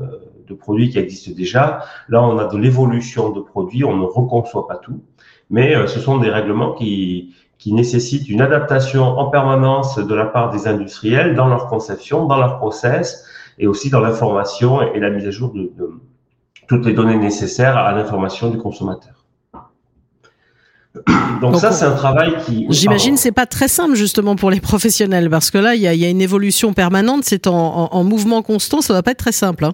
de 0.47 0.55
produits 0.55 0.89
qui 0.91 0.99
existent 1.01 1.33
déjà, 1.37 1.83
là, 2.09 2.23
on 2.23 2.39
a 2.39 2.45
de 2.47 2.57
l'évolution 2.57 3.31
de 3.31 3.41
produits, 3.41 3.85
on 3.85 3.97
ne 3.97 4.05
reconçoit 4.05 4.69
pas 4.69 4.77
tout. 4.77 5.03
Mais 5.51 5.75
euh, 5.75 5.89
ce 5.89 5.99
sont 5.99 6.19
des 6.19 6.31
règlements 6.31 6.73
qui, 6.75 7.35
qui 7.59 7.73
nécessitent 7.73 8.29
une 8.29 8.41
adaptation 8.41 9.03
en 9.03 9.31
permanence 9.31 9.99
de 9.99 10.15
la 10.15 10.27
part 10.27 10.51
des 10.51 10.69
industriels 10.69 11.35
dans 11.35 11.49
leur 11.49 11.67
conception, 11.67 12.27
dans 12.27 12.39
leur 12.39 12.59
process 12.59 13.27
et 13.59 13.67
aussi 13.67 13.91
dans 13.91 14.01
l'information 14.01 14.81
et 14.81 15.01
la 15.01 15.11
mise 15.11 15.27
à 15.27 15.33
jour 15.33 15.53
de, 15.53 15.73
de 15.77 15.91
toutes 16.69 16.87
les 16.87 16.93
données 16.93 17.19
nécessaires 17.19 17.77
à 17.77 17.93
l'information 17.93 18.49
du 18.49 18.59
consommateur. 18.59 19.24
Donc, 21.41 21.57
ça, 21.57 21.73
c'est 21.73 21.85
un 21.85 21.95
travail 21.95 22.37
qui. 22.47 22.67
J'imagine 22.71 23.17
c'est 23.17 23.33
pas 23.33 23.47
très 23.47 23.67
simple 23.67 23.95
justement 23.95 24.37
pour 24.37 24.51
les 24.51 24.61
professionnels 24.61 25.29
parce 25.29 25.51
que 25.51 25.59
là, 25.59 25.75
il 25.75 25.83
y 25.83 25.89
a, 25.89 25.95
y 25.95 26.05
a, 26.05 26.09
une 26.09 26.21
évolution 26.21 26.73
permanente, 26.73 27.25
c'est 27.25 27.49
en, 27.49 27.53
en, 27.53 27.89
en, 27.91 28.05
mouvement 28.05 28.43
constant, 28.43 28.81
ça 28.81 28.93
va 28.93 29.03
pas 29.03 29.11
être 29.11 29.19
très 29.19 29.33
simple. 29.33 29.65
Hein. 29.65 29.73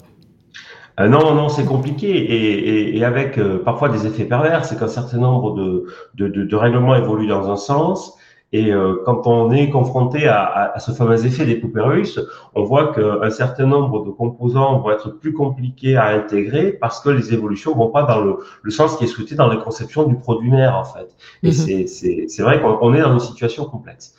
Euh, 0.98 1.08
non, 1.08 1.34
non, 1.34 1.48
c'est 1.48 1.64
compliqué 1.64 2.08
et, 2.08 2.92
et, 2.92 2.98
et 2.98 3.04
avec 3.04 3.38
euh, 3.38 3.62
parfois 3.62 3.88
des 3.90 4.06
effets 4.06 4.24
pervers. 4.24 4.64
C'est 4.64 4.78
qu'un 4.78 4.88
certain 4.88 5.18
nombre 5.18 5.54
de, 5.54 5.86
de, 6.14 6.28
de, 6.28 6.44
de, 6.44 6.56
règlements 6.56 6.94
évoluent 6.94 7.28
dans 7.28 7.50
un 7.50 7.56
sens 7.56 8.14
Et 8.52 8.72
euh, 8.72 8.96
quand 9.04 9.28
on 9.28 9.52
est 9.52 9.70
confronté 9.70 10.26
à, 10.26 10.74
ce 10.78 10.90
fameux 10.90 11.24
effet 11.24 11.46
des 11.46 11.54
poupées 11.56 11.82
russes, 11.82 12.20
on 12.54 12.64
voit 12.64 12.92
qu'un 12.92 13.30
certain 13.30 13.66
nombre 13.66 14.04
de 14.04 14.10
composants 14.10 14.80
vont 14.80 14.90
être 14.90 15.10
plus 15.10 15.32
compliqués 15.32 15.96
à 15.96 16.08
intégrer 16.08 16.72
parce 16.72 17.00
que 17.00 17.10
les 17.10 17.32
évolutions 17.32 17.76
vont 17.76 17.90
pas 17.90 18.02
dans 18.02 18.20
le, 18.20 18.70
sens 18.70 18.96
qui 18.96 19.04
est 19.04 19.06
souhaité 19.06 19.36
dans 19.36 19.46
la 19.46 19.56
conception 19.56 20.02
du 20.04 20.16
produit 20.16 20.50
mère 20.50 20.76
en 20.76 20.84
fait. 20.84 21.14
Et 21.44 21.50
mhm. 21.50 21.86
c'est 22.28 22.42
vrai 22.42 22.60
qu'on 22.60 22.94
est 22.94 23.00
dans 23.00 23.12
une 23.12 23.20
situation 23.20 23.66
complexe. 23.66 24.14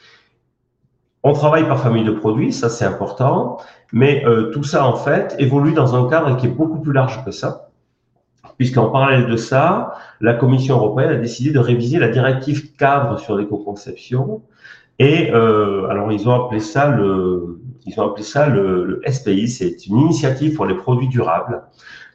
On 1.23 1.33
travaille 1.33 1.67
par 1.67 1.79
famille 1.79 2.05
de 2.05 2.11
produits, 2.11 2.53
ça 2.53 2.69
c'est 2.69 2.85
important, 2.85 3.57
mais 3.91 4.25
euh, 4.25 4.49
tout 4.51 4.63
ça 4.63 4.87
en 4.87 4.95
fait 4.95 5.35
évolue 5.39 5.73
dans 5.73 5.93
un 5.93 6.09
cadre 6.09 6.37
qui 6.37 6.47
est 6.47 6.49
beaucoup 6.49 6.79
plus 6.79 6.93
large 6.93 7.23
que 7.25 7.31
ça 7.31 7.70
puisqu'en 8.57 8.89
parallèle 8.89 9.27
de 9.27 9.37
ça, 9.37 9.93
la 10.19 10.33
Commission 10.33 10.75
européenne 10.77 11.09
a 11.09 11.15
décidé 11.15 11.51
de 11.51 11.59
réviser 11.59 11.99
la 11.99 12.09
directive 12.09 12.75
cadre 12.75 13.19
sur 13.19 13.35
l'éco-conception. 13.35 14.41
Et 14.99 15.31
euh, 15.31 15.87
alors 15.89 16.11
ils 16.11 16.29
ont 16.29 16.45
appelé 16.45 16.59
ça 16.59 16.89
le, 16.89 17.59
ils 17.85 17.99
ont 17.99 18.09
appelé 18.09 18.23
ça 18.23 18.47
le, 18.47 19.01
SPI, 19.07 19.47
c'est 19.47 19.87
une 19.87 19.97
initiative 19.97 20.55
pour 20.55 20.65
les 20.65 20.75
produits 20.75 21.07
durables. 21.07 21.63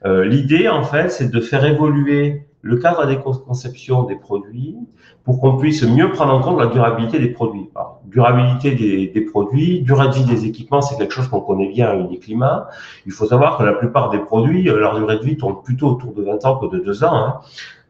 Euh, 0.05 0.25
L'idée 0.25 0.69
en 0.69 0.85
fait, 0.85 1.11
c'est 1.11 1.31
de 1.31 1.41
faire 1.41 1.65
évoluer 1.65 2.47
le 2.67 2.77
cadre 2.77 3.07
d'éco-conception 3.07 4.03
des 4.05 4.17
produits 4.17 4.77
pour 5.25 5.41
qu'on 5.41 5.57
puisse 5.57 5.83
mieux 5.85 6.11
prendre 6.11 6.35
en 6.35 6.41
compte 6.41 6.59
la 6.59 6.67
durabilité 6.67 7.19
des 7.19 7.29
produits. 7.29 7.69
durabilité 8.07 8.75
des, 8.75 9.07
des, 9.09 9.21
produits, 9.21 9.83
durée 9.83 10.09
de 10.09 10.15
vie 10.15 10.25
des 10.25 10.47
équipements, 10.47 10.83
c'est 10.83 10.97
quelque 10.97 11.15
chose 11.15 11.29
qu'on 11.29 11.41
connaît 11.41 11.69
bien 11.69 11.89
à 11.89 11.95
Uniclimat. 11.95 12.69
Il 13.07 13.13
faut 13.13 13.27
savoir 13.27 13.57
que 13.57 13.63
la 13.63 13.73
plupart 13.73 14.11
des 14.11 14.19
produits, 14.19 14.69
euh, 14.69 14.79
leur 14.79 14.97
durée 14.97 15.19
de 15.19 15.25
vie 15.25 15.37
tourne 15.37 15.63
plutôt 15.63 15.89
autour 15.91 16.13
de 16.13 16.23
20 16.23 16.45
ans 16.45 16.57
que 16.57 16.67
de 16.67 16.81
2 16.81 17.05
ans. 17.05 17.15
Hein. 17.15 17.41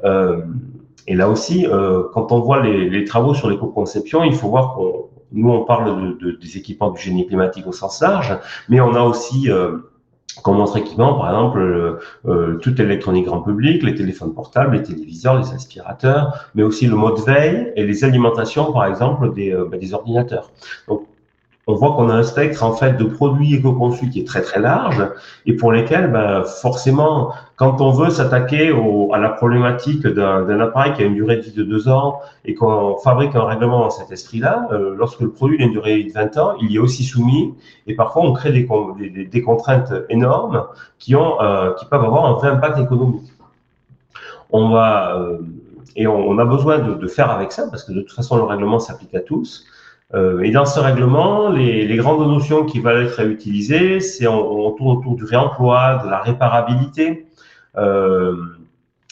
Euh, 0.05 0.43
et 1.07 1.15
là 1.15 1.29
aussi, 1.31 1.67
euh, 1.67 2.03
quand 2.13 2.33
on 2.33 2.41
voit 2.41 2.63
les, 2.63 3.05
travaux 3.05 3.33
sur 3.33 3.49
l'éco-conception, 3.49 4.25
il 4.25 4.35
faut 4.35 4.49
voir 4.49 4.75
qu'on 4.75 5.07
nous, 5.33 5.51
on 5.51 5.65
parle 5.65 6.19
de, 6.19 6.27
de, 6.27 6.31
des 6.37 6.57
équipements 6.57 6.91
du 6.91 7.01
génie 7.01 7.27
climatique 7.27 7.67
au 7.67 7.73
sens 7.73 8.01
large, 8.01 8.39
mais 8.69 8.81
on 8.81 8.95
a 8.95 9.03
aussi 9.03 9.51
comme 10.43 10.61
autre 10.61 10.77
équipement, 10.77 11.15
par 11.19 11.31
exemple, 11.31 11.59
euh, 11.59 11.99
euh, 12.27 12.59
toute 12.59 12.79
l'électronique 12.79 13.27
grand 13.27 13.41
public, 13.41 13.83
les 13.83 13.95
téléphones 13.95 14.35
portables, 14.35 14.77
les 14.77 14.83
téléviseurs, 14.83 15.39
les 15.39 15.53
aspirateurs, 15.53 16.51
mais 16.55 16.63
aussi 16.63 16.87
le 16.87 16.97
mode 16.97 17.19
veille 17.21 17.73
et 17.77 17.85
les 17.85 18.05
alimentations, 18.05 18.73
par 18.73 18.87
exemple, 18.87 19.33
des, 19.33 19.53
euh, 19.53 19.67
bah, 19.71 19.79
ordinateurs. 19.93 20.51
On 21.69 21.75
voit 21.75 21.95
qu'on 21.95 22.09
a 22.09 22.15
un 22.15 22.23
spectre 22.23 22.63
en 22.63 22.73
fait 22.73 22.93
de 22.93 23.05
produits 23.05 23.55
éco-conçus 23.55 24.09
qui 24.09 24.21
est 24.21 24.27
très 24.27 24.41
très 24.41 24.61
large 24.61 25.05
et 25.47 25.55
pour 25.55 25.73
lesquels 25.73 26.13
ben, 26.13 26.45
forcément 26.45 27.33
quand 27.57 27.81
on 27.81 27.91
veut 27.91 28.11
s'attaquer 28.11 28.73
à 29.13 29.19
la 29.19 29.31
problématique 29.31 30.07
d'un 30.07 30.61
appareil 30.61 30.93
qui 30.93 31.03
a 31.03 31.07
une 31.07 31.15
durée 31.15 31.37
de 31.37 31.41
vie 31.41 31.53
de 31.53 31.65
deux 31.65 31.89
ans 31.89 32.21
et 32.45 32.55
qu'on 32.55 32.97
fabrique 32.99 33.35
un 33.35 33.45
règlement 33.45 33.81
dans 33.81 33.91
cet 33.91 34.13
esprit-là, 34.13 34.69
euh, 34.71 34.95
lorsque 34.97 35.21
le 35.21 35.31
produit 35.31 35.61
a 35.61 35.67
une 35.67 35.73
durée 35.73 36.05
de 36.05 36.13
20 36.13 36.37
ans, 36.37 36.55
il 36.61 36.71
y 36.71 36.77
est 36.77 36.79
aussi 36.79 37.03
soumis 37.03 37.55
et 37.89 37.95
parfois 37.95 38.23
on 38.23 38.33
crée 38.33 38.53
des, 38.53 38.69
des, 38.99 39.25
des 39.25 39.43
contraintes 39.43 39.93
énormes 40.09 40.67
qui, 40.99 41.17
ont, 41.17 41.41
euh, 41.41 41.73
qui 41.75 41.87
peuvent 41.87 42.05
avoir 42.05 42.27
un 42.27 42.35
vrai 42.35 42.49
impact 42.49 42.79
économique. 42.79 43.33
On 44.51 44.69
va 44.69 45.17
euh, 45.17 45.39
et 45.97 46.07
on, 46.07 46.29
on, 46.29 46.39
a 46.39 46.45
besoin 46.45 46.79
de, 46.79 46.95
de 46.95 47.07
faire 47.09 47.31
avec 47.31 47.51
ça 47.51 47.67
parce 47.69 47.83
que 47.83 47.93
de 47.93 48.03
toute 48.03 48.13
façon 48.13 48.37
le 48.37 48.45
règlement 48.45 48.79
s'applique 48.79 49.15
à 49.15 49.21
tous. 49.21 49.67
Euh, 50.15 50.41
et 50.43 50.51
dans 50.51 50.67
ce 50.67 50.79
règlement, 50.79 51.51
les, 51.51 51.85
les, 51.87 51.97
grandes 51.97 52.27
notions 52.29 52.65
qui 52.65 52.79
vont 52.79 52.91
être 52.91 53.21
utilisées, 53.27 54.01
c'est 54.01 54.27
on, 54.29 54.67
on, 54.67 54.71
tourne 54.73 54.99
autour 54.99 55.17
du 55.17 55.25
réemploi, 55.25 56.03
de 56.05 56.11
la 56.11 56.21
réparabilité. 56.21 57.27
Euh, 57.77 58.37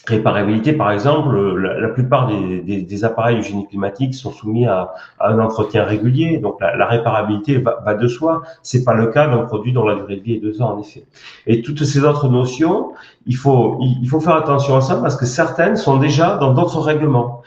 réparabilité, 0.07 0.73
par 0.73 0.93
exemple, 0.93 1.37
la, 1.57 1.81
la 1.81 1.89
plupart 1.89 2.29
des, 2.29 2.61
des, 2.61 2.83
des, 2.83 3.05
appareils 3.05 3.43
génie 3.43 3.67
climatique 3.67 4.15
sont 4.15 4.31
soumis 4.31 4.67
à, 4.67 4.93
à, 5.19 5.31
un 5.31 5.41
entretien 5.41 5.85
régulier, 5.85 6.39
donc 6.39 6.61
la, 6.61 6.77
la 6.77 6.87
réparabilité 6.87 7.59
va, 7.59 7.81
va, 7.85 7.95
de 7.95 8.07
soi. 8.07 8.43
C'est 8.63 8.85
pas 8.85 8.95
le 8.95 9.09
cas 9.09 9.27
d'un 9.27 9.39
produit 9.39 9.73
dont 9.73 9.85
la 9.85 9.97
durée 9.97 10.17
de 10.17 10.23
vie 10.23 10.35
est 10.35 10.41
deux 10.41 10.63
ans, 10.63 10.77
en 10.77 10.81
effet. 10.81 11.07
Et 11.49 11.63
toutes 11.63 11.83
ces 11.83 12.05
autres 12.05 12.29
notions, 12.29 12.93
il 13.27 13.37
faut, 13.37 13.79
il 13.81 14.09
faut 14.09 14.21
faire 14.21 14.37
attention 14.37 14.77
à 14.77 14.81
ça 14.81 14.97
parce 14.97 15.17
que 15.17 15.27
certaines 15.27 15.77
sont 15.77 15.97
déjà 15.97 16.37
dans 16.37 16.53
d'autres 16.53 16.81
règlements. 16.81 17.43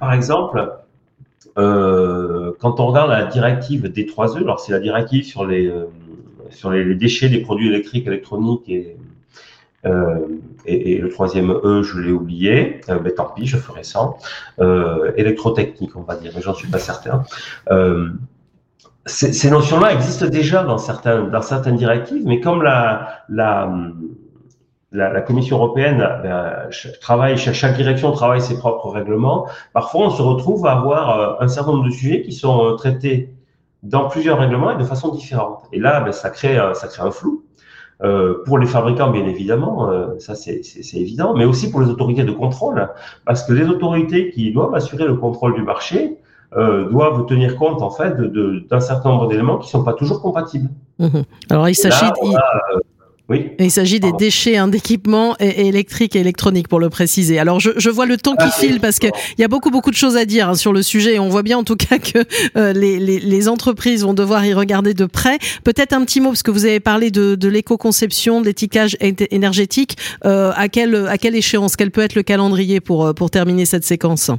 Par 0.00 0.12
exemple, 0.12 0.78
quand 1.58 2.80
on 2.80 2.86
regarde 2.86 3.10
la 3.10 3.24
directive 3.24 3.86
D3E, 3.86 4.38
alors 4.38 4.60
c'est 4.60 4.72
la 4.72 4.80
directive 4.80 5.24
sur 5.24 5.44
les 5.44 5.66
euh, 5.66 5.86
sur 6.50 6.70
les, 6.70 6.94
déchets 6.94 7.28
des 7.28 7.40
produits 7.40 7.68
électriques, 7.68 8.06
électroniques 8.06 8.68
et 8.68 8.96
euh, 9.86 10.26
et, 10.66 10.92
et, 10.92 10.98
le 10.98 11.08
troisième 11.08 11.52
E, 11.52 11.82
je 11.82 12.00
l'ai 12.00 12.10
oublié, 12.10 12.80
euh, 12.88 12.98
mais 13.02 13.12
tant 13.12 13.26
pis, 13.26 13.46
je 13.46 13.56
ferai 13.56 13.84
ça. 13.84 14.14
Euh, 14.58 15.12
électrotechnique, 15.16 15.96
on 15.96 16.02
va 16.02 16.16
dire, 16.16 16.32
mais 16.34 16.42
j'en 16.42 16.52
suis 16.52 16.68
pas 16.68 16.80
certain. 16.80 17.22
Euh, 17.70 18.08
ces, 19.06 19.32
ces 19.32 19.50
notions-là 19.50 19.92
existent 19.94 20.26
déjà 20.26 20.64
dans 20.64 20.78
certains 20.78 21.22
dans 21.22 21.42
certaines 21.42 21.76
directives, 21.76 22.22
mais 22.26 22.40
comme 22.40 22.62
la 22.62 23.22
la 23.28 23.72
la, 24.92 25.12
la, 25.12 25.20
Commission 25.20 25.56
européenne 25.56 25.98
ben, 26.22 26.68
travaille, 27.00 27.36
chaque, 27.36 27.76
direction 27.76 28.12
travaille 28.12 28.40
ses 28.40 28.58
propres 28.58 28.88
règlements. 28.88 29.46
Parfois, 29.72 30.06
on 30.06 30.10
se 30.10 30.22
retrouve 30.22 30.66
à 30.66 30.72
avoir 30.72 31.20
euh, 31.20 31.44
un 31.44 31.48
certain 31.48 31.72
nombre 31.72 31.84
de 31.84 31.90
sujets 31.90 32.22
qui 32.22 32.32
sont 32.32 32.64
euh, 32.64 32.72
traités 32.76 33.34
dans 33.82 34.08
plusieurs 34.08 34.38
règlements 34.38 34.72
et 34.72 34.78
de 34.78 34.84
façon 34.84 35.12
différente. 35.12 35.64
Et 35.72 35.78
là, 35.78 36.00
ben, 36.00 36.12
ça 36.12 36.30
crée, 36.30 36.58
ça 36.74 36.88
crée 36.88 37.02
un 37.02 37.10
flou. 37.10 37.44
Euh, 38.04 38.44
pour 38.44 38.58
les 38.58 38.66
fabricants, 38.66 39.10
bien 39.10 39.26
évidemment, 39.26 39.90
euh, 39.90 40.18
ça 40.20 40.36
c'est 40.36 40.62
évident, 40.94 41.34
mais 41.36 41.44
aussi 41.44 41.70
pour 41.70 41.80
les 41.80 41.88
autorités 41.88 42.22
de 42.22 42.30
contrôle, 42.30 42.88
parce 43.24 43.42
que 43.42 43.52
les 43.52 43.66
autorités 43.66 44.30
qui 44.30 44.52
doivent 44.52 44.74
assurer 44.74 45.04
le 45.04 45.16
contrôle 45.16 45.54
du 45.54 45.62
marché 45.62 46.16
euh, 46.56 46.88
doivent 46.88 47.26
tenir 47.26 47.56
compte 47.56 47.82
en 47.82 47.90
fait 47.90 48.16
d'un 48.16 48.28
de, 48.28 48.64
d'un 48.70 48.78
certain 48.78 49.10
nombre 49.10 49.26
d'éléments 49.26 49.58
qui 49.58 49.68
sont 49.68 49.82
pas 49.82 49.94
toujours 49.94 50.22
compatibles. 50.22 50.68
Mmh 51.00 51.22
Alors 51.50 51.68
il 51.68 51.74
s'agit 51.74 52.06
oui. 53.28 53.50
il 53.58 53.70
s'agit 53.70 54.00
des 54.00 54.12
déchets 54.12 54.56
hein, 54.56 54.68
d'équipements 54.68 55.36
électriques 55.38 56.16
et 56.16 56.20
électroniques, 56.20 56.68
pour 56.68 56.80
le 56.80 56.88
préciser. 56.88 57.38
Alors, 57.38 57.60
je, 57.60 57.70
je 57.76 57.90
vois 57.90 58.06
le 58.06 58.16
temps 58.16 58.36
qui 58.36 58.46
ah, 58.46 58.50
file 58.50 58.80
parce 58.80 58.98
qu'il 58.98 59.10
y 59.38 59.44
a 59.44 59.48
beaucoup, 59.48 59.70
beaucoup 59.70 59.90
de 59.90 59.96
choses 59.96 60.16
à 60.16 60.24
dire 60.24 60.48
hein, 60.48 60.54
sur 60.54 60.72
le 60.72 60.82
sujet. 60.82 61.14
Et 61.14 61.18
on 61.18 61.28
voit 61.28 61.42
bien, 61.42 61.58
en 61.58 61.64
tout 61.64 61.76
cas, 61.76 61.98
que 61.98 62.18
euh, 62.56 62.72
les, 62.72 62.98
les, 62.98 63.20
les, 63.20 63.48
entreprises 63.48 64.02
vont 64.02 64.14
devoir 64.14 64.44
y 64.44 64.54
regarder 64.54 64.94
de 64.94 65.04
près. 65.06 65.38
Peut-être 65.64 65.92
un 65.92 66.04
petit 66.04 66.20
mot, 66.20 66.30
parce 66.30 66.42
que 66.42 66.50
vous 66.50 66.64
avez 66.64 66.80
parlé 66.80 67.10
de, 67.10 67.34
de 67.34 67.48
l'éco-conception, 67.48 68.40
de 68.40 68.46
l'étiquage 68.46 68.96
énergétique. 69.00 69.96
Euh, 70.24 70.52
à, 70.56 70.68
quelle, 70.68 71.06
à 71.08 71.18
quelle 71.18 71.34
échéance? 71.34 71.76
Quel 71.76 71.90
peut 71.90 72.02
être 72.02 72.14
le 72.14 72.22
calendrier 72.22 72.80
pour, 72.80 73.06
euh, 73.06 73.12
pour 73.12 73.30
terminer 73.30 73.64
cette 73.64 73.84
séquence? 73.84 74.30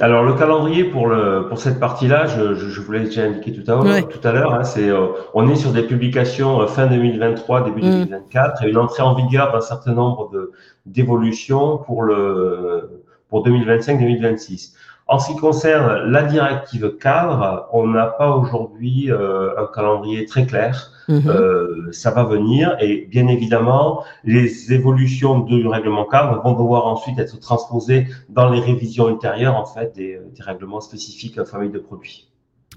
Alors 0.00 0.24
le 0.24 0.34
calendrier 0.34 0.84
pour 0.84 1.08
le 1.08 1.46
pour 1.48 1.58
cette 1.58 1.80
partie-là, 1.80 2.26
je, 2.26 2.54
je, 2.54 2.68
je 2.68 2.80
vous 2.80 2.92
l'ai 2.92 3.00
déjà 3.00 3.24
indiqué 3.24 3.52
tout 3.52 3.68
à 3.70 3.74
l'heure. 3.74 4.08
Tout 4.08 4.26
à 4.26 4.32
l'heure, 4.32 4.54
hein, 4.54 4.64
c'est 4.64 4.88
euh, 4.88 5.08
on 5.34 5.48
est 5.48 5.56
sur 5.56 5.72
des 5.72 5.82
publications 5.82 6.60
euh, 6.60 6.66
fin 6.66 6.86
2023, 6.86 7.64
début 7.64 7.80
2024, 7.80 8.62
mm. 8.62 8.66
et 8.66 8.70
une 8.70 8.76
entrée 8.78 9.02
en 9.02 9.14
vigueur 9.14 9.52
d'un 9.52 9.60
certain 9.60 9.94
nombre 9.94 10.30
de 10.30 10.52
d'évolutions 10.86 11.78
pour 11.78 12.02
le 12.02 13.04
pour 13.28 13.46
2025-2026. 13.46 14.72
En 15.08 15.18
ce 15.18 15.32
qui 15.32 15.38
concerne 15.38 16.10
la 16.10 16.22
directive 16.22 16.98
cadre, 16.98 17.66
on 17.72 17.86
n'a 17.86 18.06
pas 18.06 18.36
aujourd'hui 18.36 19.10
euh, 19.10 19.58
un 19.58 19.66
calendrier 19.74 20.26
très 20.26 20.44
clair. 20.44 20.92
Mhm. 21.08 21.22
Euh, 21.26 21.88
ça 21.92 22.10
va 22.10 22.24
venir 22.24 22.76
et 22.80 23.06
bien 23.10 23.26
évidemment, 23.28 24.04
les 24.24 24.74
évolutions 24.74 25.40
du 25.40 25.66
règlement 25.66 26.04
cadre 26.04 26.42
vont 26.42 26.52
devoir 26.52 26.86
ensuite 26.86 27.18
être 27.18 27.40
transposées 27.40 28.06
dans 28.28 28.50
les 28.50 28.60
révisions 28.60 29.08
ultérieures 29.08 29.56
en 29.56 29.64
fait 29.64 29.94
des, 29.94 30.20
des 30.36 30.42
règlements 30.42 30.80
spécifiques 30.80 31.38
à 31.38 31.46
famille 31.46 31.70
de 31.70 31.78
produits. 31.78 32.27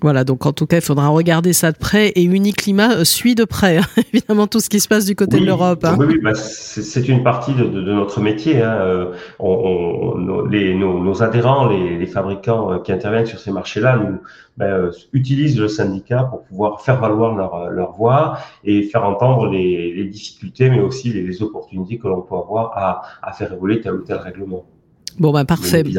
Voilà, 0.02 0.24
donc 0.24 0.48
en 0.48 0.52
tout 0.52 0.66
cas, 0.66 0.78
il 0.78 0.82
faudra 0.82 1.10
regarder 1.10 1.54
ça 1.54 1.72
de 1.72 1.78
près 1.78 2.10
et 2.10 2.24
Uniclimat 2.24 2.96
euh, 2.96 3.04
suit 3.04 3.36
de 3.36 3.46
près, 3.46 3.78
hein, 3.78 3.86
évidemment, 4.14 4.48
tout 4.48 4.60
ce 4.60 4.68
qui 4.68 4.80
se 4.80 4.88
passe 4.88 5.06
du 5.06 5.16
côté 5.16 5.40
de 5.40 5.46
l'Europe. 5.46 5.86
Hein. 5.86 5.96
Oui, 6.00 6.08
oui 6.10 6.20
bah, 6.24 6.34
c'est 6.34 7.08
une 7.08 7.24
partie 7.24 7.54
de, 7.54 7.66
de, 7.66 7.82
de 7.82 7.94
notre 7.94 8.20
métier. 8.20 8.64
Hein. 8.64 8.78
Euh, 8.82 9.14
on, 9.38 10.48
les, 10.50 10.74
nos, 10.74 11.00
nos, 11.00 11.22
adhérents, 11.22 11.68
les, 11.68 12.00
les, 12.00 12.08
fabricants 12.08 12.72
euh, 12.72 12.80
qui 12.80 12.92
interviennent 12.92 13.28
sur 13.28 13.38
ces 13.38 13.52
marchés-là, 13.52 13.98
nous 13.98 14.18
ben, 14.58 14.90
utilisent 15.14 15.60
le 15.60 15.68
syndicat 15.68 16.24
pour 16.24 16.44
pouvoir 16.46 16.82
faire 16.82 17.00
valoir 17.00 17.36
leur, 17.36 17.70
leur 17.70 17.92
voix 17.92 18.40
et 18.64 18.82
faire 18.82 19.04
entendre 19.04 19.52
les, 19.52 19.94
les 19.94 20.06
difficultés, 20.06 20.72
mais 20.72 20.80
aussi 20.80 21.14
les, 21.14 21.44
opportunités 21.44 22.00
que 22.00 22.08
l'on 22.08 22.22
peut 22.22 22.36
avoir 22.36 22.76
à, 22.76 23.04
à, 23.22 23.32
faire 23.34 23.54
évoluer 23.54 23.82
tel 23.82 23.94
ou 23.94 24.02
tel 24.02 24.18
règlement. 24.18 24.66
Bon, 25.20 25.32
ben 25.32 25.46
parfait. 25.46 25.84
Eh 25.86 25.94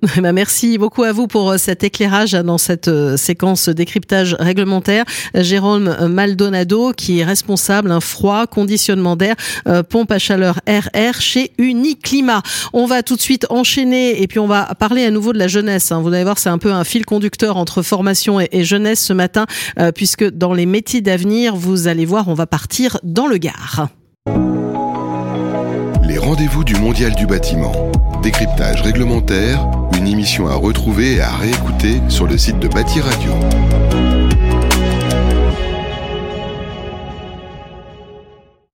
ben, 0.16 0.32
merci 0.32 0.78
beaucoup 0.78 1.02
à 1.02 1.10
vous 1.10 1.26
pour 1.26 1.50
euh, 1.50 1.58
cet 1.58 1.82
éclairage 1.82 2.32
hein, 2.34 2.44
dans 2.44 2.58
cette 2.58 2.86
euh, 2.86 3.16
séquence 3.16 3.68
décryptage 3.68 4.36
réglementaire. 4.38 5.04
Jérôme 5.34 6.06
Maldonado, 6.08 6.92
qui 6.92 7.18
est 7.18 7.24
responsable 7.24 7.90
un 7.90 8.00
froid, 8.00 8.46
conditionnement 8.46 9.16
d'air, 9.16 9.34
euh, 9.66 9.82
pompe 9.82 10.12
à 10.12 10.20
chaleur 10.20 10.60
RR 10.68 11.20
chez 11.20 11.50
Uniclimat. 11.58 12.42
On 12.72 12.86
va 12.86 13.02
tout 13.02 13.16
de 13.16 13.20
suite 13.20 13.46
enchaîner 13.50 14.22
et 14.22 14.28
puis 14.28 14.38
on 14.38 14.46
va 14.46 14.72
parler 14.78 15.04
à 15.04 15.10
nouveau 15.10 15.32
de 15.32 15.38
la 15.38 15.48
jeunesse. 15.48 15.90
Hein. 15.90 16.00
Vous 16.00 16.12
allez 16.12 16.22
voir, 16.22 16.38
c'est 16.38 16.48
un 16.48 16.58
peu 16.58 16.72
un 16.72 16.84
fil 16.84 17.04
conducteur 17.04 17.56
entre 17.56 17.82
formation 17.82 18.38
et, 18.38 18.64
jeunesse 18.64 19.02
ce 19.02 19.12
matin, 19.12 19.46
puisque 19.94 20.28
dans 20.28 20.52
les 20.52 20.66
métiers 20.66 21.00
d'avenir, 21.00 21.56
vous 21.56 21.88
allez 21.88 22.04
voir, 22.04 22.28
on 22.28 22.34
va 22.34 22.46
partir 22.46 22.98
dans 23.02 23.26
le 23.26 23.38
Gard 23.38 23.88
rendez-vous 26.28 26.62
du 26.62 26.74
Mondial 26.74 27.14
du 27.14 27.26
bâtiment. 27.26 27.72
Décryptage 28.22 28.82
réglementaire, 28.82 29.66
une 29.96 30.06
émission 30.06 30.46
à 30.46 30.56
retrouver 30.56 31.14
et 31.14 31.20
à 31.22 31.30
réécouter 31.30 32.02
sur 32.10 32.26
le 32.26 32.36
site 32.36 32.58
de 32.58 32.68
Bâti 32.68 33.00
Radio. 33.00 33.32